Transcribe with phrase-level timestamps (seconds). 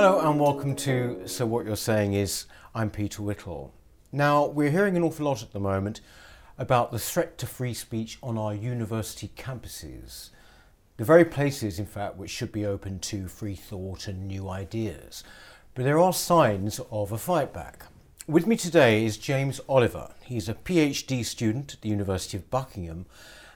[0.00, 2.46] Hello and welcome to So What You're Saying Is.
[2.72, 3.74] I'm Peter Whittle.
[4.12, 6.00] Now, we're hearing an awful lot at the moment
[6.56, 10.30] about the threat to free speech on our university campuses.
[10.98, 15.24] The very places, in fact, which should be open to free thought and new ideas.
[15.74, 17.86] But there are signs of a fight back.
[18.28, 20.12] With me today is James Oliver.
[20.22, 23.06] He's a PhD student at the University of Buckingham,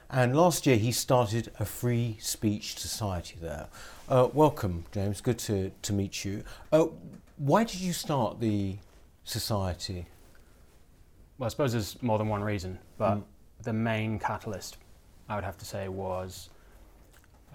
[0.09, 3.69] and last year he started a free speech society there.
[4.09, 5.21] Uh, welcome, James.
[5.21, 6.43] Good to, to meet you.
[6.73, 6.87] Uh,
[7.37, 8.75] why did you start the
[9.23, 10.07] society?
[11.37, 13.23] Well, I suppose there's more than one reason, but mm.
[13.63, 14.77] the main catalyst,
[15.29, 16.49] I would have to say, was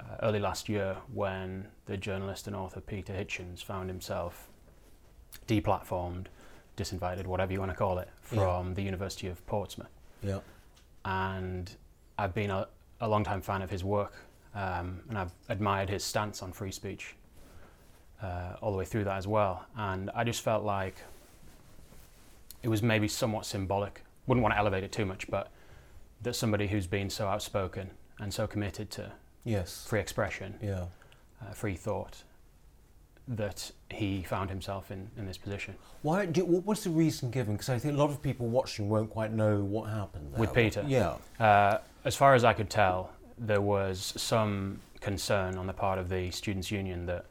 [0.01, 4.49] uh, early last year when the journalist and author Peter Hitchens found himself
[5.47, 6.27] deplatformed,
[6.79, 8.75] disinvited, whatever you want to call it, from yeah.
[8.75, 9.93] the University of Portsmouth.
[10.23, 10.39] Yeah.
[11.05, 11.71] And
[12.17, 12.69] I've been a,
[13.03, 14.15] a long time fan of his work
[14.55, 17.15] um, and I've admired his stance on free speech
[18.23, 19.65] uh, all the way through that as well.
[19.77, 20.97] And I just felt like
[22.63, 24.03] it was maybe somewhat symbolic.
[24.27, 25.51] Wouldn't want to elevate it too much, but
[26.23, 29.13] that somebody who's been so outspoken and so committed to
[29.45, 29.87] yes.
[29.89, 30.85] free expression, yeah.
[31.41, 32.23] uh, free thought,
[33.29, 35.75] that he found himself in, in this position.
[36.03, 36.27] Why?
[36.27, 37.55] Do, what was the reason given?
[37.55, 40.41] Because I think a lot of people watching won't quite know what happened there.
[40.41, 40.85] with Peter.
[40.87, 41.17] Yeah.
[41.39, 46.09] Uh, as far as I could tell, there was some concern on the part of
[46.09, 47.27] the Students' Union that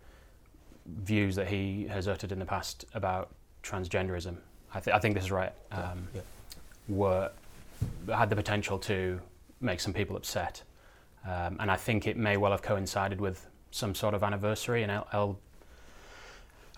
[0.85, 3.29] views that he has uttered in the past about
[3.63, 4.37] transgenderism,
[4.73, 6.21] I, th- I think this is right, um, yeah.
[6.87, 7.31] were
[8.13, 9.19] had the potential to
[9.61, 10.63] make some people upset.
[11.25, 14.89] Um, and I think it may well have coincided with some sort of anniversary, an
[14.89, 15.39] L- L-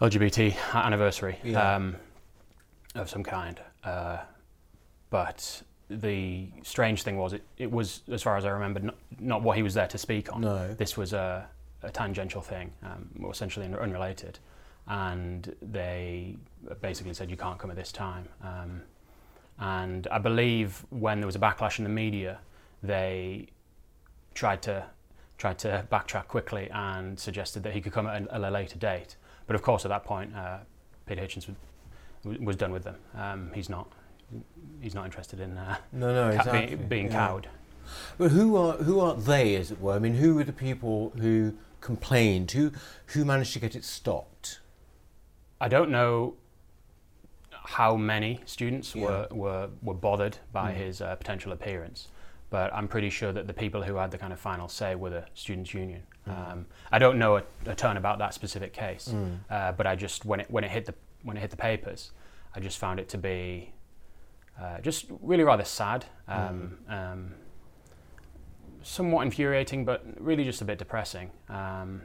[0.02, 1.76] LGBT anniversary yeah.
[1.76, 1.96] um,
[2.96, 3.60] of some kind.
[3.84, 4.18] Uh,
[5.10, 9.42] but the strange thing was it, it was, as far as I remember, not, not
[9.42, 10.42] what he was there to speak on.
[10.42, 10.74] No.
[10.74, 11.48] This was a,
[11.84, 14.40] a tangential thing, um, essentially unrelated.
[14.88, 16.38] And they
[16.82, 18.28] basically said, you can't come at this time.
[18.44, 18.82] Um,
[19.60, 22.40] and I believe when there was a backlash in the media,
[22.82, 23.48] they
[24.34, 24.86] tried to
[25.38, 29.16] tried to backtrack quickly and suggested that he could come at a, a later date.
[29.48, 30.58] But of course, at that point, uh,
[31.06, 31.48] Peter Hitchens
[32.26, 32.98] was, was done with them.
[33.16, 33.90] Um, he's not
[34.82, 36.76] he's not interested in uh, no, no, exactly.
[36.76, 37.12] be, being yeah.
[37.28, 37.48] cowed.
[38.18, 39.94] But who are who are they, as it were?
[39.94, 42.52] I mean, who were the people who complained?
[42.52, 42.72] Who
[43.08, 44.60] who managed to get it stopped?
[45.62, 46.36] I don't know
[47.52, 49.06] how many students Yeah.
[49.06, 50.76] were, were were bothered by Mm.
[50.76, 52.08] his uh, potential appearance,
[52.50, 55.10] but I'm pretty sure that the people who had the kind of final say were
[55.10, 56.04] the students' union.
[56.28, 56.52] Mm.
[56.52, 59.40] Um, I don't know a, a ton about that specific case, Mm.
[59.50, 62.12] uh, but I just when it when it hit the when it hit the papers,
[62.56, 63.74] I just found it to be
[64.62, 67.34] uh, just really rather sad, um, um,
[68.82, 71.32] somewhat infuriating, but really just a bit depressing.
[71.48, 72.02] Um,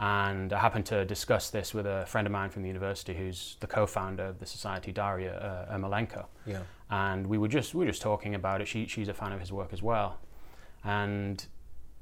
[0.00, 3.56] and I happened to discuss this with a friend of mine from the university, who's
[3.60, 6.26] the co-founder of the society, Daria uh, Ermolenko.
[6.46, 6.60] Yeah.
[6.90, 8.68] And we were just we were just talking about it.
[8.68, 10.18] She, she's a fan of his work as well.
[10.84, 11.44] And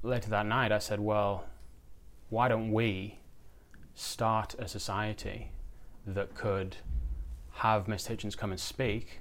[0.03, 1.45] later that night, I said, "Well,
[2.29, 3.19] why don't we
[3.95, 5.51] start a society
[6.07, 6.77] that could
[7.51, 9.21] have Miss Hitchens come and speak,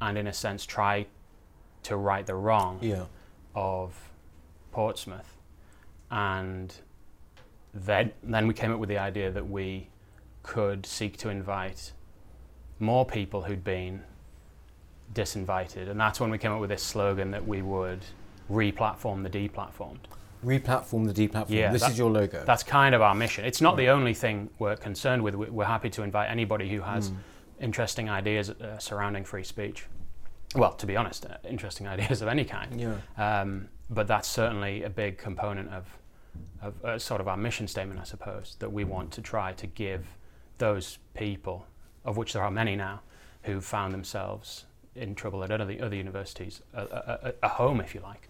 [0.00, 1.06] and in a sense try
[1.84, 3.04] to right the wrong Yeah.
[3.54, 4.10] of
[4.72, 5.36] Portsmouth,
[6.10, 6.74] and
[7.72, 9.88] then then we came up with the idea that we
[10.42, 11.92] could seek to invite
[12.78, 14.02] more people who'd been
[15.14, 18.00] disinvited, and that's when we came up with this slogan that we would
[18.48, 19.98] re-platform the deplatformed.
[20.44, 21.50] Replatform the deplatform.
[21.50, 22.44] Yeah, this that- is your logo.
[22.44, 23.44] That's kind of our mission.
[23.44, 25.34] It's not the only thing we're concerned with.
[25.34, 27.16] We- We're happy to invite anybody who has Mm.
[27.60, 29.86] Interesting ideas uh, surrounding free speech.
[30.54, 32.80] Well, to be honest, uh, interesting ideas of any kind.
[32.80, 32.96] Yeah.
[33.40, 35.86] Um, but that's certainly a big component of,
[36.62, 39.66] of uh, sort of our mission statement, I suppose, that we want to try to
[39.66, 40.06] give
[40.58, 41.66] those people,
[42.04, 43.00] of which there are many now,
[43.42, 44.64] who found themselves
[44.96, 48.28] in trouble at other, other universities, a, a, a, home, if you like.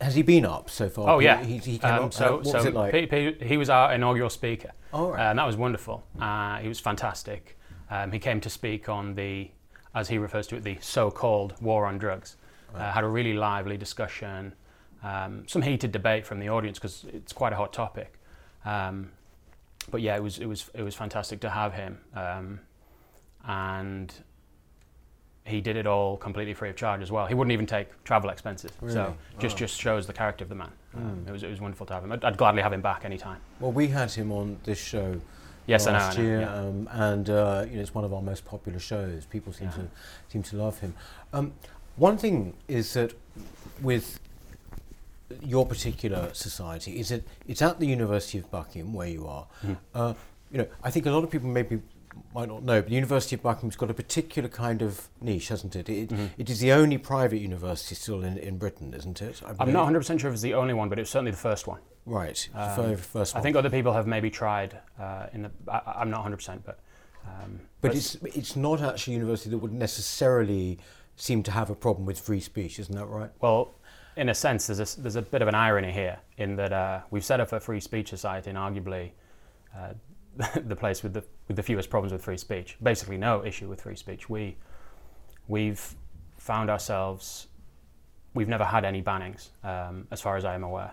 [0.00, 1.08] Has he been up so far?
[1.08, 1.42] Oh yeah.
[1.42, 2.12] He, he came Um, up.
[2.12, 2.92] so uh, what so was it like?
[2.92, 5.30] P- P- he was our inaugural speaker, oh, right.
[5.30, 6.04] and that was wonderful.
[6.18, 7.56] Uh, he was fantastic.
[7.92, 9.50] Um, he came to speak on the,
[9.94, 12.36] as he refers to it, the so-called war on drugs.
[12.72, 12.88] Right.
[12.88, 14.54] Uh, had a really lively discussion,
[15.02, 18.14] um, some heated debate from the audience because it's quite a hot topic.
[18.64, 19.10] Um,
[19.90, 22.60] but yeah, it was it was it was fantastic to have him, um,
[23.46, 24.14] and
[25.44, 27.26] he did it all completely free of charge as well.
[27.26, 28.70] He wouldn't even take travel expenses.
[28.80, 28.94] Really?
[28.94, 29.58] So just Wow.
[29.58, 30.70] just shows the character of the man.
[30.94, 31.28] Um, Mm.
[31.28, 32.12] it was it was wonderful to have him.
[32.12, 33.40] I'd, I'd gladly have him back anytime.
[33.60, 35.20] Well, we had him on this show
[35.66, 35.98] Yes, I know.
[35.98, 36.28] last I know.
[36.28, 36.54] year, yeah.
[36.54, 39.26] um, and uh, you know it's one of our most popular shows.
[39.26, 39.74] People seem Yeah.
[39.74, 39.88] to
[40.28, 40.94] seem to love him.
[41.32, 41.52] Um,
[41.96, 43.12] one thing is that
[43.80, 44.18] with
[45.40, 49.46] your particular society is it it's at the University of Buckingham where you are.
[49.64, 49.76] Mhm.
[49.94, 50.14] Uh,
[50.50, 51.80] you know, I think a lot of people maybe
[52.34, 55.74] might not know, but the University of Buckingham's got a particular kind of niche, hasn't
[55.74, 55.88] it?
[55.88, 56.30] It, Mhm.
[56.36, 59.40] it is the only private university still in, in Britain, isn't it?
[59.46, 61.66] I I'm not 100% sure if it's the only one, but it's certainly the first
[61.66, 61.80] one.
[62.04, 65.50] Right, Um, first I think other people have maybe tried uh, in the.
[65.68, 66.80] I, I'm not 100%, but.
[67.24, 70.78] Um, but it's it's not actually a university that would necessarily
[71.14, 73.30] seem to have a problem with free speech, isn't that right?
[73.40, 73.74] Well,
[74.16, 77.00] in a sense, there's a, there's a bit of an irony here in that uh,
[77.10, 79.12] we've set up a free speech society and arguably
[79.76, 79.92] uh,
[80.64, 82.76] the place with the, with the fewest problems with free speech.
[82.82, 84.28] Basically, no issue with free speech.
[84.28, 84.56] We,
[85.48, 85.94] we've
[86.38, 87.48] found ourselves,
[88.34, 90.92] we've never had any bannings, um, as far as I am aware.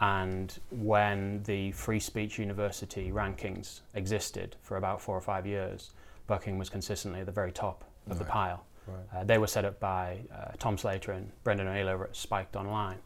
[0.00, 5.90] And when the Free Speech University rankings existed for about four or five years,
[6.26, 8.64] Buckingham was consistently at the very top of the pile.
[8.86, 9.20] Right.
[9.20, 12.56] Uh, they were set up by uh, Tom Slater and Brendan O'Neill over at Spiked
[12.56, 12.96] Online,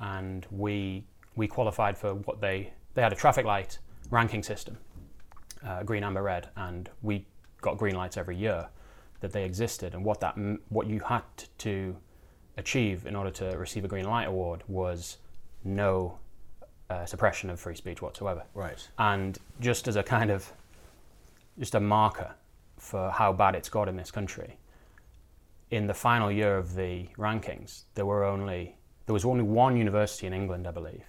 [0.00, 1.04] and we
[1.36, 3.78] we qualified for what they they had a traffic light
[4.10, 4.76] ranking system,
[5.64, 7.24] uh, green, amber, red, and we
[7.60, 8.68] got green lights every year
[9.20, 9.94] that they existed.
[9.94, 10.36] And what that
[10.68, 11.22] what you had
[11.58, 11.96] to
[12.58, 15.16] achieve in order to receive a green light award was
[15.64, 16.18] no
[16.90, 18.42] uh, suppression of free speech whatsoever.
[18.54, 18.88] Right.
[18.98, 20.52] And just as a kind of
[21.58, 22.34] just a marker
[22.78, 24.58] for how bad it's got in this country,
[25.70, 28.76] in the final year of the rankings, there were only
[29.06, 31.04] there was only one university in England, I believe,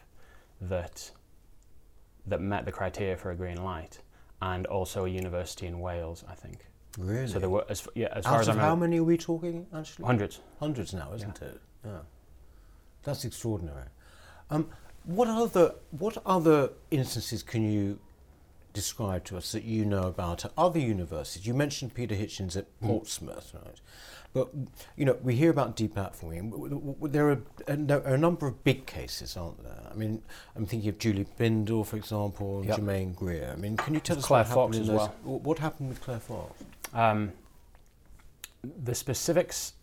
[0.62, 1.12] that
[2.26, 4.00] that met the criteria for a green light,
[4.42, 6.66] and also a university in Wales, I think.
[6.98, 7.28] Really?
[7.28, 9.18] So there were as yeah as Out far as I of how many are we
[9.18, 10.06] talking, actually?
[10.06, 10.40] hundreds.
[10.60, 11.60] Hundreds now, isn't it?
[11.86, 12.00] Yeah.
[13.04, 13.88] That's extraordinary.
[14.50, 14.70] Um,
[15.06, 18.00] what other what other instances can you
[18.74, 21.46] describe to us that you know about at other universities?
[21.46, 23.80] You mentioned Peter Hitchens at Portsmouth, right?
[24.34, 24.50] But
[24.98, 27.12] you know, we hear about deplatforming.
[27.12, 29.84] There are a, a number of big cases, aren't there?
[29.92, 30.24] I mean,
[30.56, 32.78] I'm thinking of Julie Bindel, for example, and Yep.
[32.78, 33.52] Germaine Greer.
[33.56, 35.40] I mean, can you tell us Claire what happened Fox those- well.
[35.40, 36.64] What happened with Claire Fox?
[36.94, 37.34] Um,
[38.64, 39.74] the specifics,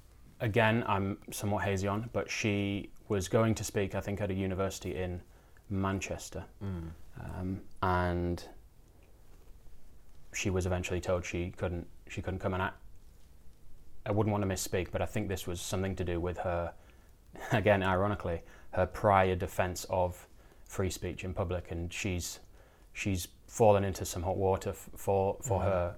[0.41, 4.35] again, I'm somewhat hazy on, but she was going to speak, I think, at a
[4.35, 5.21] university in
[5.69, 8.43] Manchester, um, and
[10.33, 12.55] she was eventually told she couldn't she couldn't come.
[12.55, 12.71] And I,
[14.07, 16.73] I wouldn't want to misspeak, but I think this was something to do with her,
[17.53, 18.43] again, ironically,
[18.73, 20.27] her prior defence of
[20.65, 22.39] free speech in public, and she's
[22.93, 25.65] she's fallen into some hot water f- for for Mhm.
[25.65, 25.97] her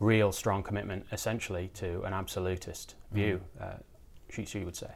[0.00, 3.40] real strong commitment, essentially, to an absolutist view.
[3.60, 3.74] Uh,
[4.30, 4.92] she she would say,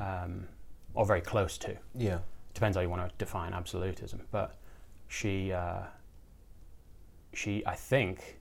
[0.00, 0.48] um,
[0.94, 1.76] or very close to.
[1.94, 2.18] Yeah.
[2.54, 4.56] Depends how you want to define absolutism, but
[5.08, 5.82] she uh,
[7.32, 8.38] she I think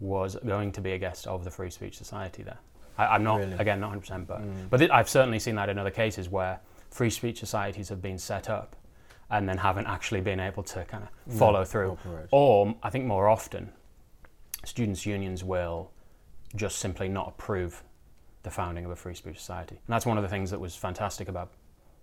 [0.00, 2.58] was going to be a guest of the Free Speech Society there.
[2.96, 3.52] I, I'm not Really?
[3.54, 4.70] again not 100, percent but Mm.
[4.70, 6.60] but th- I've certainly seen that in other cases where
[6.90, 8.74] free speech societies have been set up
[9.30, 11.92] and then haven't actually been able to kind of No, follow through.
[11.92, 12.28] operate.
[12.32, 13.72] Or I think more often,
[14.64, 15.90] students' unions will
[16.56, 17.84] just simply not approve
[18.42, 19.74] the founding of a free speech society.
[19.74, 21.50] And that's one of the things that was fantastic about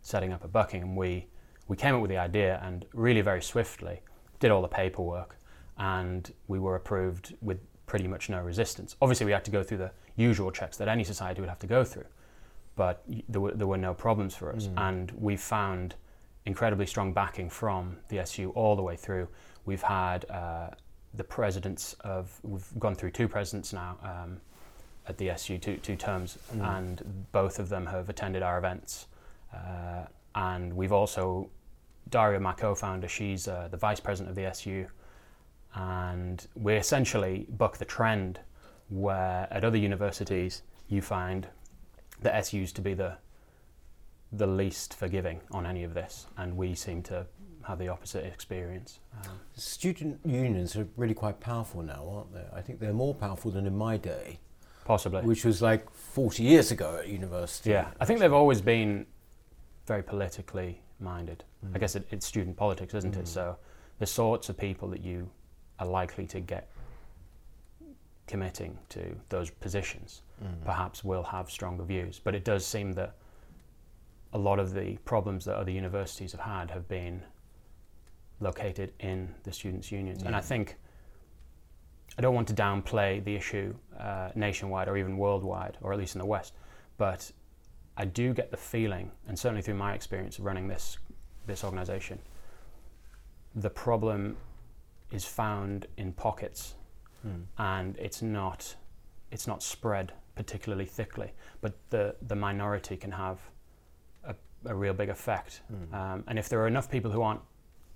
[0.05, 0.95] setting up at Buckingham.
[0.95, 1.25] We,
[1.67, 4.01] we came up with the idea and really very swiftly
[4.39, 5.39] did all the paperwork
[5.79, 8.95] and we were approved with pretty much no resistance.
[9.01, 11.65] Obviously, we had to go through the usual checks that any society would have to
[11.67, 12.05] go through,
[12.75, 14.67] but there were, there were no problems for us.
[14.67, 14.89] Mm.
[14.89, 15.95] And we found
[16.45, 19.27] incredibly strong backing from the SU all the way through.
[19.65, 20.69] We've had uh,
[21.15, 24.39] the presidents of, we've gone through two presidents now um,
[25.07, 26.77] at the SU, two, two terms, Mm.
[26.77, 29.07] and both of them have attended our events.
[29.55, 31.49] Uh, and we've also,
[32.09, 34.87] Daria, my co founder, she's uh, the vice president of the SU.
[35.73, 38.39] And we essentially buck the trend
[38.89, 41.47] where at other universities you find
[42.21, 43.17] the SUs to be the
[44.31, 47.25] the least forgiving on any of this, and we seem to
[47.63, 48.99] have the opposite experience.
[49.23, 52.43] Um, Student unions are really quite powerful now, aren't they?
[52.53, 54.39] I think they're more powerful than in my day,
[54.83, 57.69] possibly, which was like 40 years ago at university.
[57.69, 57.91] yeah.
[57.99, 59.05] I think they've always been
[59.85, 61.43] very politically minded.
[61.63, 61.79] I Mm.
[61.79, 63.19] guess it, it's student politics, isn't Mm.
[63.21, 63.27] it?
[63.27, 63.57] So
[63.99, 65.29] the sorts of people that you
[65.79, 66.69] are likely to get
[68.27, 70.63] committing to those positions Mm.
[70.65, 72.19] perhaps will have stronger views.
[72.19, 73.15] But it does seem that
[74.33, 77.23] a lot of the problems that other universities have had have been
[78.39, 80.23] located in the students' unions.
[80.23, 80.77] And I think
[82.17, 86.15] I don't want to downplay the issue uh, nationwide or even worldwide, or at least
[86.15, 86.53] in the West,
[86.97, 87.31] but
[87.97, 90.97] I do get the feeling, and certainly through my experience of running this
[91.47, 92.19] this organisation,
[93.55, 94.37] the problem
[95.11, 96.75] is found in pockets
[97.25, 97.45] Mm.
[97.57, 98.75] and it's not
[99.31, 103.39] it's not spread particularly thickly but the the minority can have
[104.25, 104.35] a
[104.65, 105.61] a real big effect.
[105.71, 105.93] Mm.
[105.93, 107.41] Um, and if there are enough people who aren't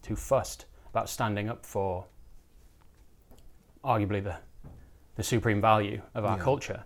[0.01, 2.05] too fussed about standing up for
[3.83, 4.35] arguably the,
[5.15, 6.43] the supreme value of our Yeah.
[6.43, 6.83] culture,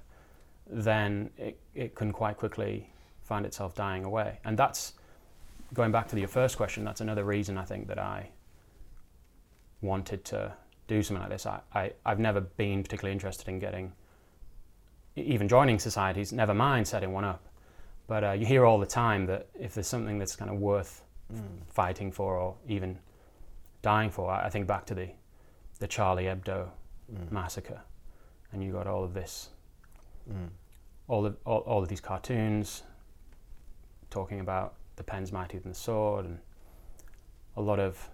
[0.67, 2.92] then it, it can quite quickly
[3.23, 4.39] find itself dying away.
[4.45, 4.93] And that's
[5.73, 8.29] going back to your first question, that's another reason I think that I
[9.81, 10.53] wanted to
[10.87, 11.45] do something like this.
[11.45, 13.93] I, I, I've never been particularly interested in getting,
[15.15, 17.41] even joining societies, never mind setting one up.
[18.07, 21.01] But uh, you hear all the time that if there's something that's kind of worth
[21.33, 21.65] Mm.
[21.69, 22.99] fighting for or even
[23.81, 25.07] dying for, I, I think back to the,
[25.79, 26.67] the Charlie Hebdo
[27.11, 27.31] Mm.
[27.31, 27.81] massacre,
[28.51, 29.49] and you got all of this,
[30.29, 30.49] Mm.
[31.07, 32.83] all of all, all of these cartoons
[34.13, 36.37] talking about the pen's mightier than the sword, and
[37.57, 38.09] a lot of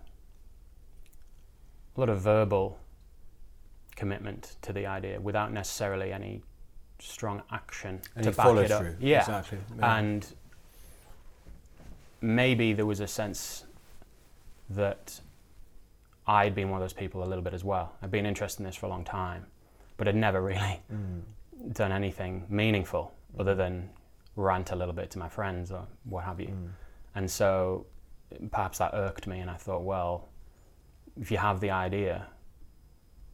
[1.96, 2.80] a lot of verbal
[3.98, 6.42] commitment to the idea without necessarily any
[7.00, 8.82] strong action to back it up.
[8.82, 8.96] through.
[9.02, 9.58] Yeah, Exactly.
[9.78, 9.98] Yeah.
[9.98, 10.26] and
[12.22, 13.66] maybe there was a sense
[14.70, 15.20] that
[16.28, 17.94] I'd been one of those people a little bit as well.
[18.02, 19.46] I'd been interested in this for a long time,
[19.98, 21.24] but had never really Mm.
[21.74, 23.90] done anything meaningful other than
[24.40, 26.48] rant a little bit to my friends or what have you.
[26.48, 26.70] Mm.
[27.16, 27.86] And so
[28.52, 30.30] perhaps that irked me, and I thought, well,
[31.20, 32.28] if you have the idea,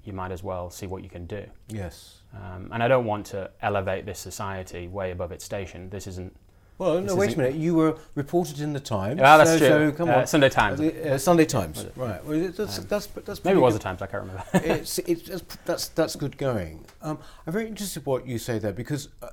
[0.03, 1.45] you might as well see what you can do.
[1.67, 2.21] Yes.
[2.33, 5.89] Um, and I don't want to elevate this society way above its station.
[5.89, 6.35] This isn't.
[6.77, 7.55] Well, no, wait a minute.
[7.55, 9.21] You were reported in the Times.
[9.24, 9.91] Ah, that's so, true.
[9.91, 10.27] So come Uh, on.
[10.27, 10.81] Sunday Times.
[10.81, 11.85] Uh, Sunday Times.
[11.95, 12.24] Right.
[12.25, 14.01] Well, that's, Um, that's, that's, Maybe it was pretty the Times.
[14.01, 14.43] I can't remember.
[14.55, 16.85] it's, it's, that's, that's, good going.
[17.01, 19.29] Um, I'm very interested what you say there because uh,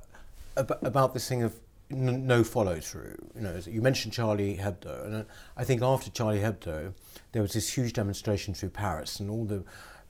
[0.57, 1.55] ab- about this thing of
[1.91, 3.15] n- no follow through.
[3.35, 5.25] You know, you mentioned Charlie Hebdo, and
[5.57, 6.93] I think after Charlie Hebdo,
[7.31, 9.63] there was this huge demonstration through Paris, and all the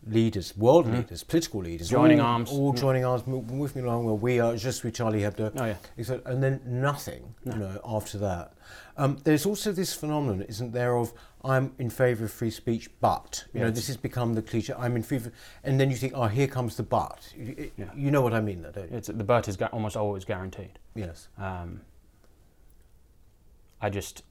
[0.06, 0.98] leaders, world Mhm.
[0.98, 2.50] leaders, political leaders, Joining all, arms.
[2.52, 2.78] all Mm.
[2.78, 4.04] joining arms, me along.
[4.06, 5.52] Well, we are just with Charlie Hebdo.
[5.56, 5.76] Oh yeah.
[5.98, 7.54] Except, and then nothing, No.
[7.54, 8.53] you know, after that.
[8.96, 13.46] Um, there's also this phenomenon, isn't there, of I'm in favour of free speech, but
[13.54, 14.74] you know, this has become the cliche.
[14.78, 15.32] I'm in favour,
[15.64, 17.34] and then you think, oh, here comes the but.
[17.36, 17.86] You, it- Yeah.
[17.96, 18.98] you know what I mean, though, don't you?
[18.98, 20.78] It's, the but is gu- almost always guaranteed.
[20.96, 21.28] Yes.
[21.38, 21.82] Um,
[23.82, 24.24] I just,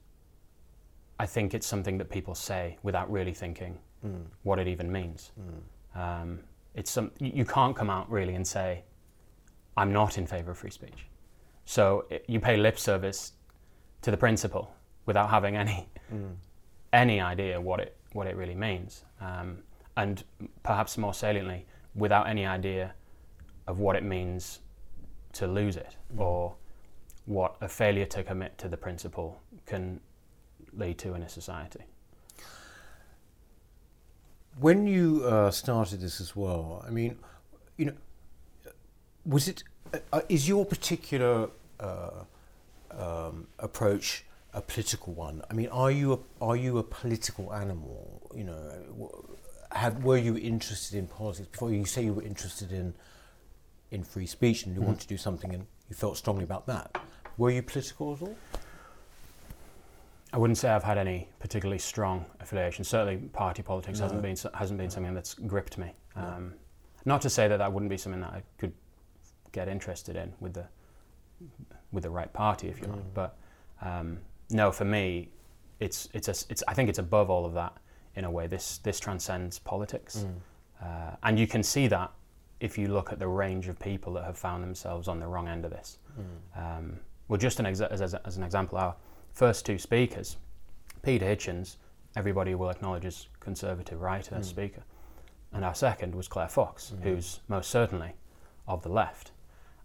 [1.19, 5.31] I think it's something that people say without really thinking Mm, what it even means.
[5.39, 6.39] mm, Um,
[6.75, 8.83] it's some you, you can't come out really and say,
[9.77, 11.05] I'm not in favour of free speech.
[11.63, 13.31] So it, you pay lip service
[14.03, 14.73] to the principle
[15.05, 16.35] without having any mm,
[16.91, 19.57] any idea what it what it really means, um,
[19.97, 20.23] and
[20.61, 22.93] perhaps more saliently, without any idea
[23.67, 24.59] of what it means
[25.33, 26.19] to lose it Mm.
[26.19, 26.55] or
[27.25, 29.99] what a failure to commit to the principle can
[30.73, 31.85] lead to in a society.
[34.59, 37.17] When you uh, started this as well, I mean,
[37.77, 37.93] you know,
[39.25, 39.63] was it,
[40.11, 42.25] uh, is your particular uh,
[42.97, 45.41] um, approach a political one?
[45.49, 48.29] I mean, are you a, are you a political animal?
[48.35, 49.25] You know,
[49.71, 51.71] have, were you interested in politics before?
[51.71, 52.93] You say you were interested in
[53.91, 54.85] in free speech and you Mhm.
[54.85, 56.97] wanted to do something and you felt strongly about that.
[57.37, 58.35] Were you political at all?
[60.31, 62.83] I wouldn't say I've had any particularly strong affiliation.
[62.83, 64.05] Certainly, party politics No.
[64.05, 65.93] hasn't been hasn't been something that's gripped me.
[66.15, 66.23] No.
[66.23, 66.53] Um,
[67.05, 68.73] not to say that that wouldn't be something that I could
[69.51, 70.67] get interested in with the
[71.93, 72.99] with the right party, if you like.
[72.99, 73.13] Mm.
[73.13, 73.37] But
[73.81, 74.17] um,
[74.49, 75.29] no, for me,
[75.79, 77.77] it's it's a, it's I think it's above all of that
[78.15, 78.47] in a way.
[78.47, 80.35] This this transcends politics, Mm.
[80.85, 82.11] uh, and you can see that
[82.59, 85.47] if you look at the range of people that have found themselves on the wrong
[85.47, 85.97] end of this.
[86.19, 86.77] Mm.
[86.77, 88.95] Um, well, just an exa- as, as, as an example, our
[89.33, 90.37] first two speakers,
[91.01, 91.75] Peter Hitchens,
[92.15, 94.45] everybody will acknowledge as conservative writer, Mm.
[94.45, 94.83] speaker,
[95.51, 97.03] and our second was Claire Fox, Mhm.
[97.03, 98.13] who's most certainly
[98.67, 99.31] of the left.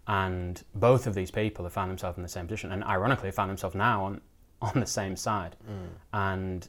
[0.09, 3.35] And both of these people have found themselves in the same position, and ironically, have
[3.35, 4.21] found themselves now on,
[4.61, 5.55] on the same side.
[5.69, 5.87] Mm.
[6.13, 6.67] And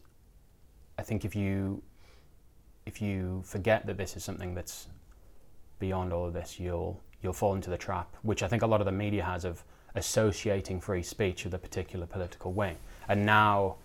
[0.98, 1.82] I think if you
[2.86, 4.88] if you forget that this is something that's
[5.78, 8.80] beyond all of this, you'll you'll fall into the trap, which I think a lot
[8.80, 12.76] of the media has of associating free speech with a particular political wing.
[13.08, 13.76] And now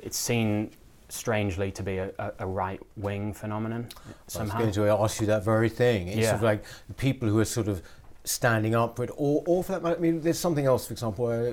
[0.00, 0.70] it's seen
[1.08, 3.88] strangely to be a, a, a right wing phenomenon
[4.26, 4.58] somehow.
[4.58, 6.08] I was going to ask you that very thing.
[6.08, 6.30] It's Yeah.
[6.30, 6.64] sort of like
[6.96, 7.82] people who are sort of
[8.24, 10.92] standing up for it, or, or for that matter, I mean, there's something else, for
[10.92, 11.52] example, uh,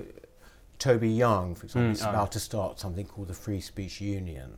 [0.79, 2.09] Toby Young, for example, Mm, is oh.
[2.09, 4.57] about to start something called the Free Speech Union.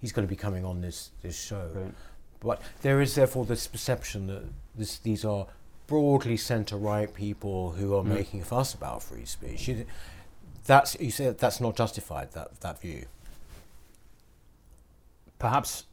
[0.00, 1.68] He's going to be coming on this, this show.
[1.68, 1.94] Brilliant.
[2.40, 4.42] But there is therefore this perception that
[4.74, 5.46] this, these are
[5.86, 8.08] broadly centre right people who are Mm.
[8.08, 9.68] making a fuss about free speech.
[9.68, 9.86] You,
[10.66, 12.32] that's you said that's not justified.
[12.32, 13.06] That that view.
[15.38, 15.84] Perhaps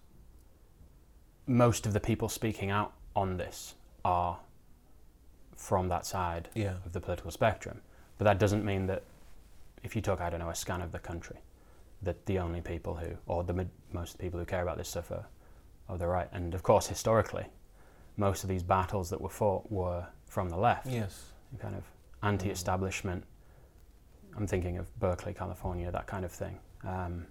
[1.48, 4.38] most of the people speaking out on this are
[5.60, 6.75] from that side Yeah.
[6.86, 7.82] of the political spectrum.
[8.18, 9.04] But that doesn't mean that
[9.84, 11.38] if you took, I don't know, a scan of the country,
[12.01, 15.25] that the only people who, or the most people who care about this stuff are,
[15.89, 16.30] are the right.
[16.32, 17.46] And of course, historically,
[18.16, 21.32] most of these battles that were fought were from the left, Yes.
[21.60, 21.84] kind of
[22.24, 23.24] anti-establishment.
[24.38, 26.58] I'm thinking of Berkeley, California, that kind of thing.
[26.86, 27.28] Um,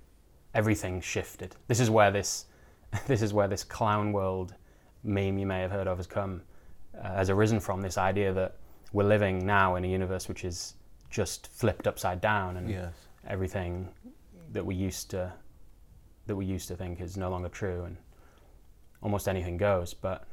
[0.55, 1.57] everything shifted.
[1.67, 2.47] This is where this,
[3.07, 4.55] this is where this clown world
[5.03, 6.43] meme you may have heard of has come,
[7.03, 7.81] has arisen from.
[7.81, 8.57] This idea that
[8.93, 10.75] we're living now in a universe which is
[11.11, 12.93] just flipped upside down, and Yes.
[13.27, 13.89] everything
[14.53, 15.33] that we used to
[16.27, 17.97] that we used to think is no longer true, and
[19.03, 19.95] almost anything goes.
[19.95, 20.25] But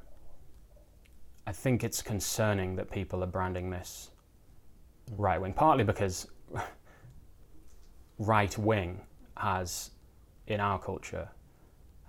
[1.47, 4.11] I think it's concerning that people are branding this
[5.17, 6.27] right wing, partly because
[8.19, 9.01] right wing
[9.37, 9.91] has,
[10.47, 11.29] in our culture,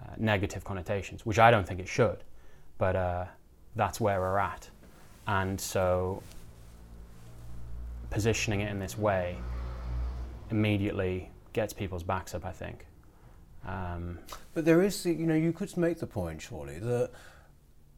[0.03, 2.25] uh, negative connotations, which I don't think it should,
[2.79, 3.25] but uh,
[3.77, 4.69] that's where we're at.
[5.27, 6.23] And so
[8.11, 9.37] positioning it in this way
[10.51, 12.87] immediately gets people's backs up, I think.
[13.67, 14.19] Um,
[14.55, 17.11] But there is, you know, you could make the point, surely, that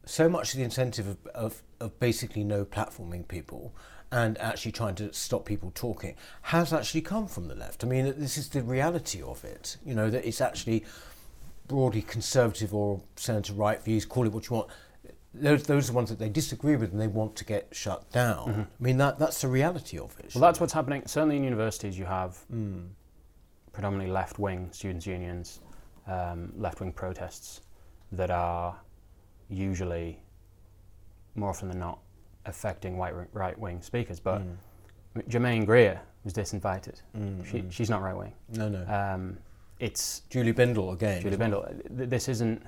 [0.05, 3.73] so much of the incentive of, of, of basically no platforming people
[4.11, 7.83] and actually trying to stop people talking has actually come from the left.
[7.83, 10.83] I mean, this is the reality of it, you know, that it's actually
[11.67, 14.69] broadly conservative or centre right views, call it what you want.
[15.33, 18.09] Those, those are the ones that they disagree with and they want to get shut
[18.11, 18.47] down.
[18.47, 18.61] Mm-hmm.
[18.61, 20.33] I mean, that, that's the reality of it.
[20.33, 21.03] well, that's what's happening.
[21.05, 22.87] Certainly in universities, you have mm.
[23.71, 25.61] predominantly left wing students' unions,
[26.07, 27.61] um, left wing protests
[28.11, 28.75] that are
[29.49, 30.19] usually,
[31.35, 31.99] more often than not,
[32.45, 34.19] affecting white right wing speakers.
[34.19, 35.27] But mm.
[35.27, 37.01] Germaine Greer was disinvited.
[37.17, 38.33] Mm, she, she's not right wing.
[38.53, 38.85] No, no.
[38.87, 39.37] Um,
[39.79, 41.21] it's Julie Bindel again.
[41.21, 41.81] Julie Bindel.
[41.89, 42.65] This isn't.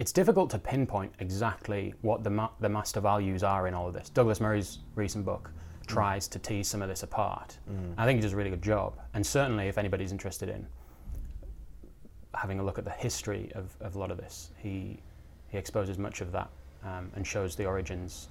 [0.00, 3.92] It's difficult to pinpoint exactly what the ma- the master values are in all of
[3.92, 4.08] this.
[4.08, 5.50] Douglas Murray's recent book
[5.86, 7.58] tries to tease some of this apart.
[7.98, 8.98] I think he does a really good job.
[9.12, 10.66] And certainly, if anybody's interested in
[12.34, 15.02] having a look at the history of, of a lot of this, he
[15.48, 16.48] he exposes much of that
[16.82, 18.28] um, and shows the origins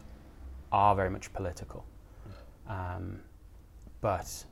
[0.72, 1.86] are very much political.
[2.68, 3.20] Um,
[4.02, 4.44] but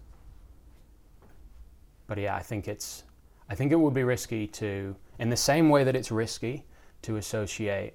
[2.06, 3.06] but yeah, I think it's
[3.49, 6.63] I think it would be risky to in the same way that it's risky
[7.03, 7.93] to associate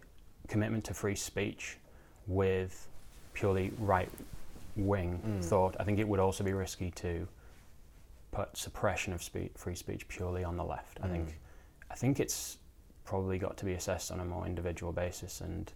[0.48, 1.78] commitment to free speech
[2.26, 2.88] with
[3.34, 4.10] purely right
[4.76, 5.44] wing mm.
[5.44, 5.76] thought.
[5.78, 7.26] I think it would also be risky to
[8.30, 10.98] put suppression of spe- free speech purely on the left.
[11.02, 11.34] I think mm.
[11.90, 12.58] I think it's
[13.04, 15.70] probably got to be assessed on a more individual basis and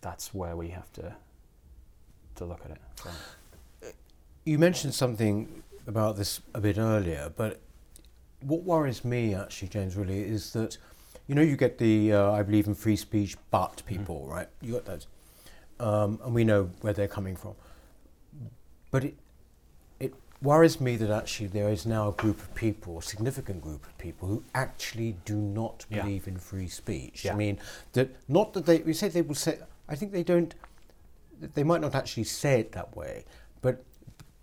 [0.00, 1.14] that's where we have to
[2.36, 2.80] to look at it.
[3.02, 3.10] So.
[4.44, 7.60] You mentioned something about this a bit earlier, but
[8.40, 10.76] what worries me actually, James, really is that
[11.26, 14.48] you know you get the uh, I believe in free speech, but people, right?
[14.60, 15.06] You got those,
[15.80, 17.54] um, and we know where they're coming from.
[18.90, 19.14] But it
[20.00, 23.84] it worries me that actually there is now a group of people, a significant group
[23.86, 26.02] of people, who actually do not Yeah.
[26.02, 27.26] believe in free speech.
[27.26, 27.58] I mean,
[27.92, 29.58] that not that they we say they will say.
[29.88, 30.54] I think they don't
[31.54, 33.24] they might not actually say it that way,
[33.60, 33.82] but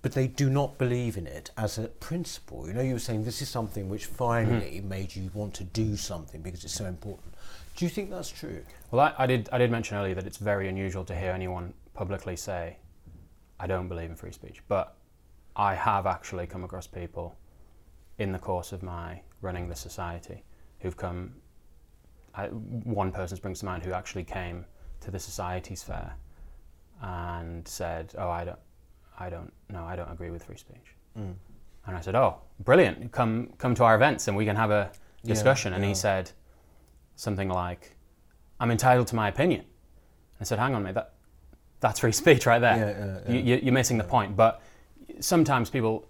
[0.02, 2.68] but they do not believe in it as a principle.
[2.68, 4.90] You know, you were saying this is something which finally hmm.
[4.90, 7.34] made you want to do something because it's so important.
[7.76, 8.64] Do you think that's true?
[8.90, 9.50] Well, I, I did.
[9.52, 12.78] I did mention earlier that it's very unusual to hear anyone publicly say,
[13.60, 14.96] "I don't believe in free speech." But
[15.56, 17.36] I have actually come across people
[18.18, 20.44] in the course of my running the society
[20.80, 21.36] who've come.
[22.34, 24.66] I, one person springs to mind who actually came
[25.02, 26.14] to the society's fair
[27.02, 28.60] and said, "Oh, I don't,
[29.26, 31.34] I don't, no, I don't agree with free speech." Mm.
[31.88, 32.32] And I said, "Oh,
[32.64, 33.12] brilliant!
[33.12, 34.92] Come, come to our events and we can have a
[35.24, 35.90] Yeah, discussion." and yeah.
[35.90, 36.32] he said
[37.16, 37.96] something like,
[38.60, 39.64] "I'm entitled to my opinion."
[40.40, 41.14] I said, "Hang on, mate, that
[41.80, 42.78] that's free speech right there.
[42.78, 42.94] Yeah,
[43.28, 43.56] yeah, You, yeah.
[43.56, 44.62] you- you're missing the point." But
[45.20, 46.06] sometimes people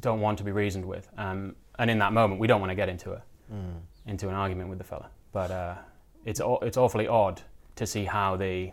[0.00, 2.76] don't want to be reasoned with, um, and in that moment, we don't want to
[2.82, 3.80] get into a Mm.
[4.06, 5.08] into an argument with the fella.
[5.32, 5.74] But uh,
[6.24, 7.42] it's it's awfully odd
[7.76, 8.72] to see how the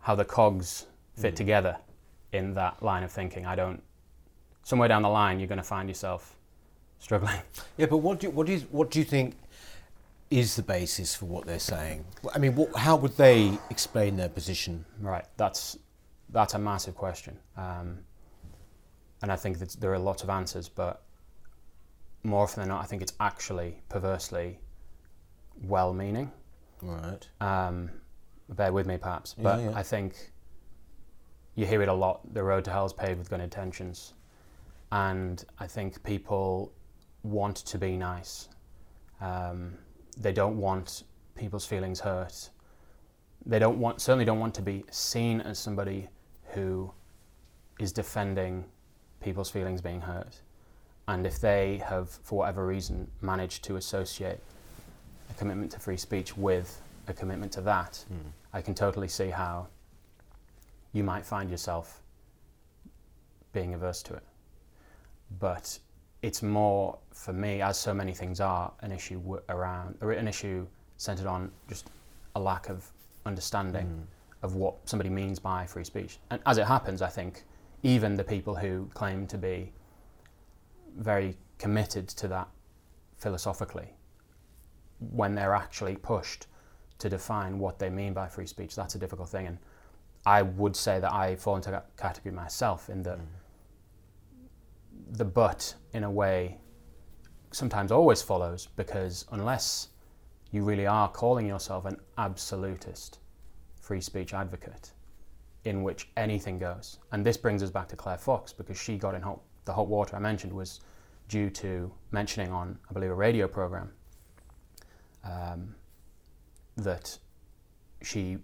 [0.00, 1.36] how the cogs fit Mm.
[1.36, 1.76] together
[2.32, 3.46] in that line of thinking.
[3.46, 3.82] I don't.
[4.62, 6.36] Somewhere down the line, you're going to find yourself
[6.98, 7.40] struggling.
[7.76, 9.34] Yeah, but what do you, what is what do you think
[10.30, 12.04] is the basis for what they're saying?
[12.34, 14.84] I mean, what, how would they explain their position?
[15.00, 15.24] Right.
[15.36, 15.78] That's
[16.30, 17.98] that's a massive question, um,
[19.22, 21.02] and I think that there are lots of answers, but
[22.24, 24.58] more often than not, I think it's actually perversely
[25.62, 26.32] well-meaning.
[26.82, 27.26] Right.
[27.40, 27.90] Um,
[28.48, 29.72] bear with me, perhaps, Yeah, but yeah.
[29.76, 30.32] I think
[31.56, 32.20] you hear it a lot.
[32.34, 34.14] The road to hell is paved with good intentions,
[34.92, 36.72] and I think people
[37.22, 38.48] want to be nice.
[39.20, 39.72] Um,
[40.18, 41.02] they don't want
[41.34, 42.50] people's feelings hurt.
[43.44, 46.08] They don't want, certainly don't want to be seen as somebody
[46.52, 46.92] who
[47.78, 48.64] is defending
[49.20, 50.40] people's feelings being hurt,
[51.08, 54.40] and if they have, for whatever reason, managed to associate
[55.30, 58.30] a commitment to free speech with a commitment to that, Mm.
[58.52, 59.68] I can totally see how
[60.96, 62.02] you might find yourself
[63.52, 64.22] being averse to it.
[65.38, 65.78] But
[66.22, 70.26] it's more, for me, as so many things are, an issue w- around, or an
[70.26, 71.90] issue centered on just
[72.34, 72.90] a lack of
[73.26, 74.44] understanding Mm.
[74.44, 76.18] of what somebody means by free speech.
[76.30, 77.44] And as it happens, I think
[77.82, 79.72] even the people who claim to be
[80.96, 82.48] very committed to that
[83.18, 83.90] philosophically,
[85.12, 86.46] when they're actually pushed
[86.98, 89.46] to define what they mean by free speech, that's a difficult thing.
[89.46, 89.58] And
[90.26, 93.20] I would say that I fall into that category myself in that
[95.12, 96.58] the but, in a way,
[97.52, 99.88] sometimes always follows because unless
[100.50, 103.20] you really are calling yourself an absolutist
[103.80, 104.90] free speech advocate
[105.64, 109.14] in which anything goes, and this brings us back to Claire Fox because she got
[109.14, 110.80] in hot, the hot water I mentioned was
[111.28, 113.92] due to mentioning on, I believe, a radio program
[115.24, 115.74] um,
[116.76, 117.16] that
[118.02, 118.38] she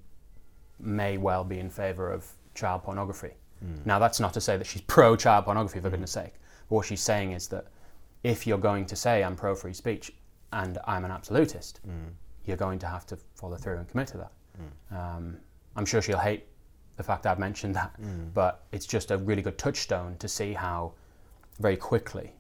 [0.79, 3.33] may well be in favour of child pornography.
[3.61, 3.77] Hmm.
[3.85, 5.93] Now, that's not to say that she's pro child pornography, for hmm.
[5.93, 6.35] goodness sake.
[6.69, 7.67] But what she's saying is that
[8.23, 10.13] if you're going to say I'm pro free speech
[10.53, 12.11] and I'm an absolutist, hmm.
[12.45, 14.33] you're going to have to follow through and commit to that.
[14.91, 15.39] Um,
[15.77, 16.47] I'm sure she'll hate
[16.97, 17.95] the fact I've mentioned that,
[18.35, 20.93] but it's just a really good touchstone to see how
[21.59, 22.33] very quickly,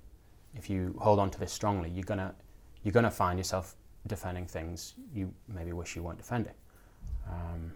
[0.55, 2.35] if you hold on to this strongly, you're gonna
[2.83, 6.55] you're gonna find yourself defending things you maybe wish you weren't defending.
[7.29, 7.73] Um,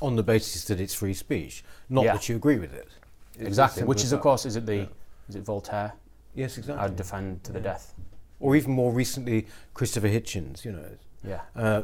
[0.00, 2.12] On the basis that it's free speech, not Yeah.
[2.14, 2.88] that you agree with it.
[3.34, 4.86] It's exactly, which is of course is it the Yeah.
[5.28, 5.92] is it Voltaire?
[6.34, 6.84] Yes, exactly.
[6.84, 7.94] I'd defend to the death.
[8.38, 10.64] or even more recently, Christopher Hitchens.
[10.64, 11.82] You know, Yeah, uh,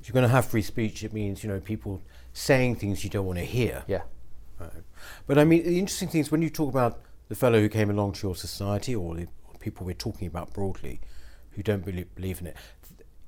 [0.00, 2.00] if you're going to have free speech, it means you know people
[2.32, 3.82] saying things you don't want to hear.
[3.88, 4.02] yeah,
[4.60, 4.70] Right.
[5.26, 7.90] But I mean, the interesting thing is when you talk about the fellow who came
[7.90, 9.26] along to your society, or the
[9.58, 11.00] people we're talking about broadly,
[11.52, 12.56] who don't believe in it,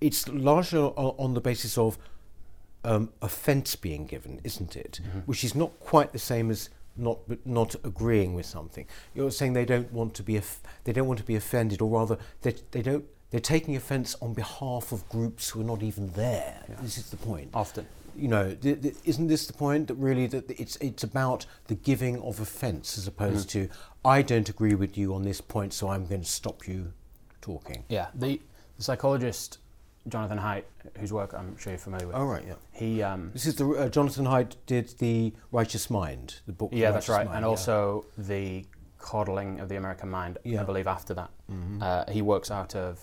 [0.00, 1.98] it's largely on the basis of
[2.86, 5.00] um, offence being given, isn't it?
[5.26, 8.86] Which is not quite the same as not not agreeing with something.
[9.14, 10.40] You're saying they don't want to be
[10.84, 13.04] they don't want to be offended, or rather, they they don't.
[13.30, 16.62] They're taking offence on behalf of groups who are not even there.
[16.80, 17.86] This is the point often.
[18.16, 21.74] you know, th- th- isn't this the point that really that it's it's about the
[21.74, 23.68] giving of offence as opposed to
[24.04, 26.92] I don't agree with you on this point, so I'm going to stop you
[27.42, 27.84] talking.
[27.88, 28.40] Yeah, the,
[28.78, 29.58] the psychologist
[30.08, 30.64] Jonathan Haidt,
[30.98, 32.54] whose work I'm sure you're familiar with, Oh right, yeah.
[32.72, 36.70] he um, This is the uh, Jonathan Haidt did the Righteous Mind, the book.
[36.70, 37.48] The yeah, that's right, Mind, and yeah.
[37.48, 38.64] also the
[38.98, 40.38] coddling of the American mind.
[40.44, 40.60] Yeah.
[40.60, 41.82] I believe after that, Mhm.
[41.82, 43.00] uh, he works out of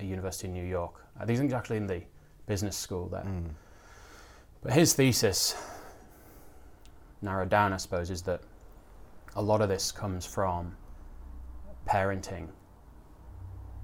[0.00, 1.04] a university in New York.
[1.18, 2.02] I think he's actually in the
[2.46, 3.22] business school there.
[3.22, 3.50] Mm.
[4.62, 5.54] But his thesis,
[7.20, 8.40] narrowed down, I suppose, is that
[9.36, 10.76] a lot of this comes from
[11.86, 12.48] parenting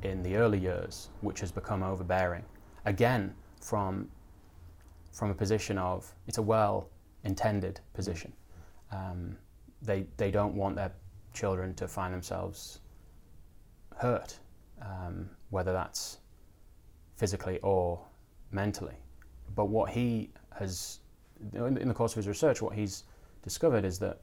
[0.02, 2.44] in the early years, which has become overbearing.
[2.84, 4.08] Again, from
[5.12, 8.32] from a position of it's a well-intended position.
[8.92, 9.36] Um,
[9.82, 10.92] they they don't want their
[11.32, 12.80] children to find themselves
[13.96, 14.38] hurt,
[14.80, 16.18] um, whether that's
[17.16, 18.00] physically or
[18.52, 18.94] mentally.
[19.54, 21.00] But what he has,
[21.52, 23.04] in the course of his research, what he's
[23.42, 24.18] discovered is that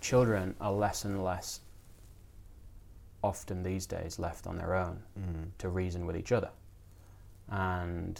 [0.00, 1.60] children are less and less
[3.26, 5.50] often these days left on their own Mm.
[5.58, 6.50] to reason with each other.
[7.48, 8.14] And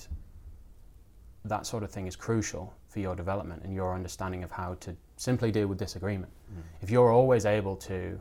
[1.45, 4.97] that sort of thing is crucial for your development and your understanding of how to
[5.17, 6.33] simply deal with disagreement.
[6.53, 6.63] Mm.
[6.83, 8.21] If you're always able to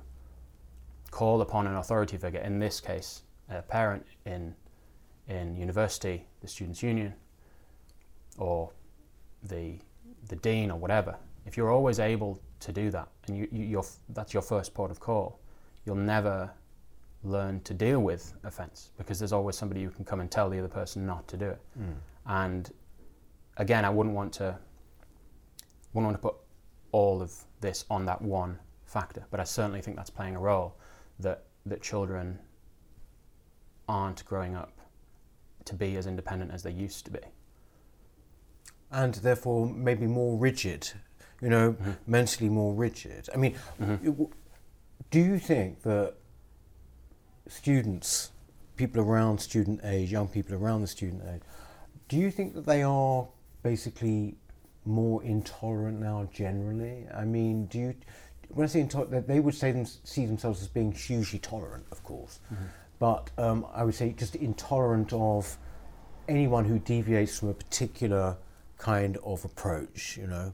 [1.11, 4.55] call upon an authority figure, in this case, a parent in,
[5.27, 7.13] in university, the Students' Union,
[8.37, 8.71] or
[9.43, 9.79] the,
[10.27, 13.85] the dean or whatever, if you're always able to do that and you, you, you're,
[14.09, 15.39] that's your first port of call,
[15.85, 16.51] you'll never
[17.25, 20.59] learn to deal with offence because there's always somebody who can come and tell the
[20.59, 21.61] other person not to do it.
[21.79, 21.95] Mm.
[22.27, 22.71] And
[23.57, 24.57] again, I wouldn't want to
[25.93, 26.35] wouldn't want to put
[26.91, 30.75] all of this on that one factor, but I certainly think that's playing a role
[31.19, 32.39] that that children
[33.87, 34.71] aren't growing up
[35.65, 37.19] to be as independent as they used to be.
[38.91, 40.89] and therefore maybe more rigid,
[41.41, 41.97] you know, Mhm.
[42.07, 43.27] mentally more rigid.
[43.33, 44.05] I mean, Mhm.
[44.05, 44.29] it
[45.09, 46.15] do you think that
[47.47, 48.31] students,
[48.75, 51.41] people around student age, young people around the student age,
[52.07, 53.27] do you think that they are
[53.63, 54.35] basically
[54.85, 57.07] more intolerant now generally?
[57.15, 57.95] I mean, do you,
[58.49, 62.03] when I say intolerant, they would say them, see themselves as being hugely tolerant, of
[62.03, 62.39] course,
[62.99, 65.57] but um, I would say just intolerant of
[66.27, 68.37] anyone who deviates from a particular
[68.77, 70.53] kind of approach, you know.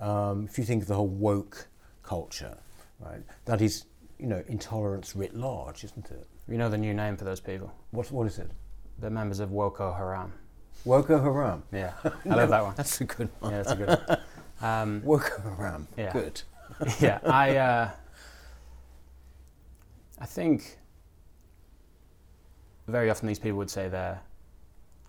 [0.00, 1.68] Um, if you think of the whole woke
[2.02, 2.58] culture,
[3.00, 3.84] right, that is,
[4.18, 6.26] you know, intolerance writ large, isn't it?
[6.52, 7.72] You know the new name for those people?
[7.92, 8.50] What, what is it?
[8.98, 10.34] They're members of Woko Haram.
[10.84, 11.62] Woko Haram.
[11.72, 12.74] Yeah, I love that one.
[12.76, 13.52] That's a good one.
[13.52, 14.18] Yeah, that's a good one.
[14.60, 15.88] Um, Woko Haram.
[15.96, 16.12] Yeah.
[16.12, 16.42] Good.
[17.00, 17.90] yeah, I, uh,
[20.20, 20.78] I think
[22.86, 24.20] very often these people would say they're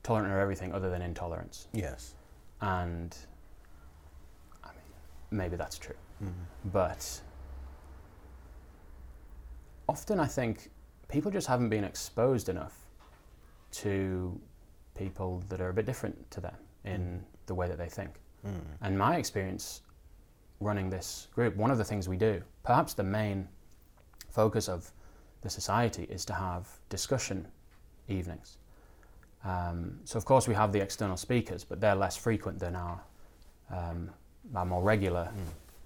[0.01, 2.15] tolerant of everything other than intolerance, Yes.
[2.62, 3.15] and
[4.63, 4.77] I mean,
[5.29, 6.69] maybe that's true, Mm-hmm.
[6.71, 7.21] but
[9.89, 10.71] often I think
[11.07, 12.77] people just haven't been exposed enough
[13.71, 14.39] to
[14.95, 18.19] people that are a bit different to them in the way that they think.
[18.45, 18.61] Mm.
[18.81, 19.81] And my experience
[20.59, 23.47] running this group, one of the things we do, perhaps the main
[24.29, 24.91] focus of
[25.41, 27.47] the society, is to have discussion
[28.07, 28.57] evenings.
[29.43, 33.01] Um, so, of course, we have the external speakers, but they're less frequent than our,
[33.69, 34.09] um,
[34.55, 35.29] our more regular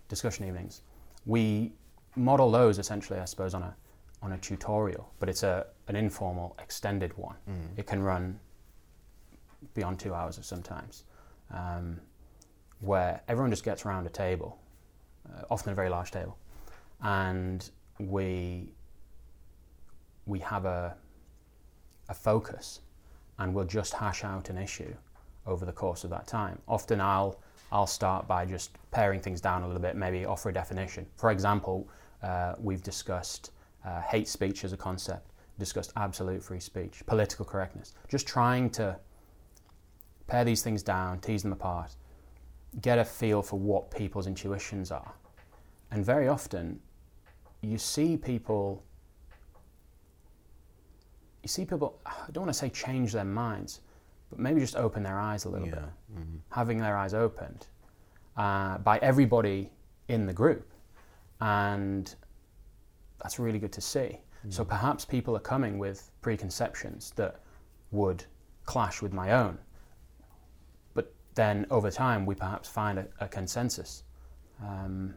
[0.09, 0.81] discussion evenings.
[1.25, 1.73] We
[2.15, 3.75] model those essentially, I suppose, on a,
[4.21, 7.35] on a tutorial, but it's a, an informal, extended one.
[7.49, 7.77] Mm.
[7.77, 8.39] It can run
[9.73, 11.03] beyond two hours sometimes,
[11.51, 11.99] um,
[12.79, 14.59] where everyone just gets around a table,
[15.29, 16.37] uh, often a very large table,
[17.03, 18.69] and we
[20.25, 20.95] we have a
[22.09, 22.81] a focus,
[23.39, 24.93] and we'll just hash out an issue
[25.45, 26.59] over the course of that time.
[26.67, 27.39] Often, I'll
[27.71, 31.05] I'll start by just paring things down a little bit, maybe offer a definition.
[31.15, 31.87] For example,
[32.23, 33.51] uh, we've discussed
[33.87, 38.97] uh, hate speech as a concept, discussed absolute free speech, political correctness, just trying to
[40.27, 41.95] pare these things down, tease them apart,
[42.81, 45.13] get a feel for what people's intuitions are.
[45.91, 46.79] And very often,
[47.61, 48.83] you see people,
[51.43, 53.79] you see people, I don't want to say change their minds,
[54.29, 55.75] but maybe just open their eyes a little Yeah.
[55.75, 55.89] bit.
[56.19, 56.39] Mhm.
[56.49, 57.67] Having their eyes opened
[58.35, 59.71] uh, by everybody
[60.09, 60.71] in the group.
[61.39, 62.13] And
[63.21, 64.19] that's really good to see.
[64.49, 67.41] So perhaps people are coming with preconceptions that
[67.91, 68.23] would
[68.65, 69.57] clash with my own.
[70.93, 74.03] But then over time, we perhaps find a, a consensus.
[74.63, 75.13] Um,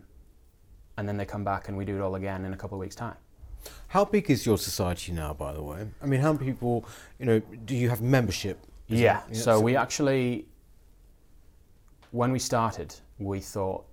[0.96, 2.80] and then they come back and we do it all again in a couple of
[2.80, 3.14] weeks' time.
[3.88, 5.86] How big is your society now, by the way?
[6.02, 6.84] I mean, how many people,
[7.20, 8.58] you know, do you have membership?
[8.88, 9.22] Is yeah.
[9.30, 10.48] it- So we actually,
[12.10, 13.84] when we started, we thought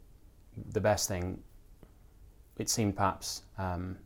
[0.71, 1.43] the best thing.
[2.57, 3.97] It seemed perhaps um,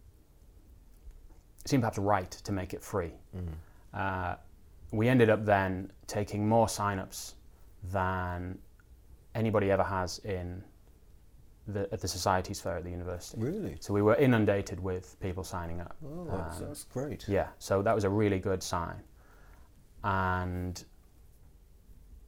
[1.63, 3.11] it seemed perhaps right to make it free.
[3.93, 4.35] Uh,
[4.91, 7.35] we ended up then taking more sign-ups
[7.91, 8.57] than
[9.35, 10.63] anybody ever has in
[11.67, 13.41] the at the societies fair at the university.
[13.41, 13.77] Really?
[13.79, 15.95] So we were inundated with people signing up.
[16.05, 17.27] Oh, that's, Um, that's great.
[17.27, 19.01] yeah, so that was a really good sign.
[20.03, 20.83] And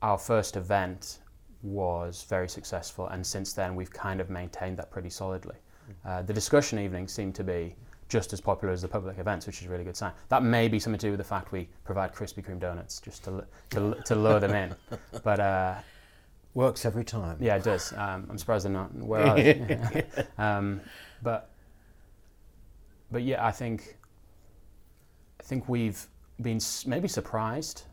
[0.02, 1.20] our first event
[1.64, 5.56] was very successful, and since then we've kind of maintained that pretty solidly.
[6.06, 7.76] Uh, the discussion evenings seem to be
[8.10, 10.12] just as popular as the public events, which is a really good sign.
[10.30, 13.24] That may be something to do with the fact we provide Krispy Kreme donuts just
[13.24, 14.76] to, to, to lure them in.
[15.24, 15.76] But uh,
[16.56, 17.38] Works every time.
[17.40, 17.94] yeah, it does.
[17.94, 18.94] Um, I'm surprised they're not.
[19.04, 20.06] Where are they?
[20.38, 20.82] um,
[21.24, 21.50] but
[23.12, 23.98] but yeah, I think
[25.40, 26.06] I think we've
[26.42, 27.84] been maybe surprised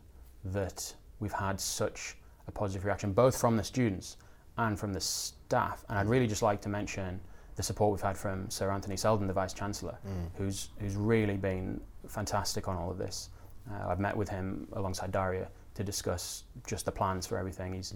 [0.45, 4.17] that we've had such a positive reaction, both from the students
[4.57, 5.83] and from the staff.
[5.89, 7.19] And I'd really just like to mention
[7.61, 9.97] the support we've had from Sir Anthony Seldon, the Vice Chancellor,
[10.37, 13.29] who's who's really been fantastic on all of this.
[13.69, 17.73] Uh, I've met with him alongside Daria to discuss just the plans for everything.
[17.73, 17.93] He's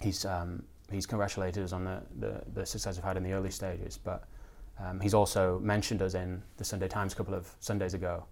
[0.00, 3.50] he's um, he's congratulated us on the, the, the success we've had in the early
[3.50, 4.24] stages, but
[4.82, 8.24] um, he's also mentioned us in the Sunday Times a couple of Sundays ago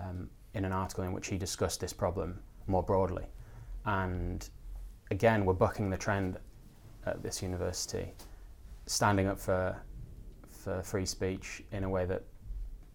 [0.00, 3.24] um, in an article in which he discussed this problem more broadly.
[3.86, 4.46] And
[5.10, 6.38] again, we're bucking the trend
[7.06, 8.12] at this university,
[8.86, 9.74] standing up for
[10.64, 12.22] for free speech in a way that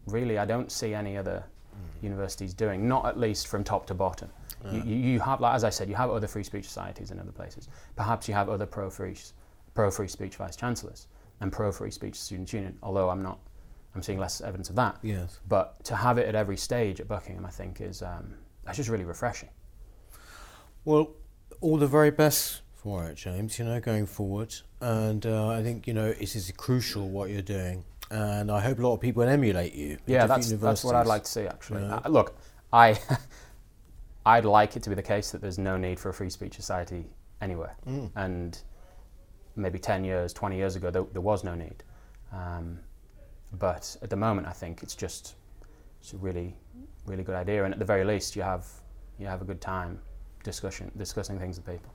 [0.07, 1.43] really I don't see any other
[2.01, 4.29] universities doing, not at least from top to bottom.
[4.71, 7.19] You, you, you have, like, as I said, you have other free speech societies in
[7.19, 7.69] other places.
[7.95, 9.15] Perhaps you have other pro free
[9.73, 11.07] pro free speech vice chancellors
[11.39, 12.77] and pro free speech students union.
[12.83, 13.39] Although I'm not,
[13.95, 14.97] I'm seeing less evidence of that.
[15.01, 15.39] Yes.
[15.47, 18.33] But to have it at every stage at Buckingham, I think is um,
[18.65, 19.49] that's just really refreshing.
[20.83, 21.11] Well,
[21.61, 23.59] all the very best for it, James.
[23.59, 27.41] You know, going forward, and uh, I think you know it is crucial what you're
[27.41, 29.97] doing, and I hope a lot of people emulate you.
[30.07, 31.45] Yeah, that's that's what I'd like to see.
[31.47, 32.01] Actually, Yeah.
[32.05, 32.37] Uh, look,
[32.71, 32.97] I
[34.25, 36.55] I'd like it to be the case that there's no need for a free speech
[36.55, 37.05] society
[37.41, 38.11] anywhere, Mm.
[38.15, 38.61] and
[39.55, 41.83] maybe ten years, twenty years ago, there, there was no need.
[42.31, 42.79] Um,
[43.53, 45.35] but at the moment, I think it's just
[45.99, 46.55] it's a really
[47.05, 48.65] really good idea, and at the very least, you have
[49.17, 49.99] you have a good time
[50.43, 51.91] discussion discussing things with people.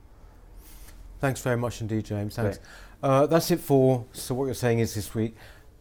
[1.19, 2.35] Thanks very much indeed, James.
[2.35, 2.59] Thanks.
[3.01, 5.35] Uh, that's it for So What You're Saying Is this week.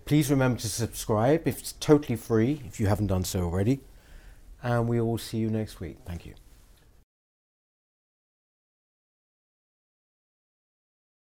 [0.05, 1.47] Please remember to subscribe.
[1.47, 3.81] It's totally free if you haven't done so already.
[4.63, 5.99] And we will see you next week.
[6.07, 6.35] Thank you.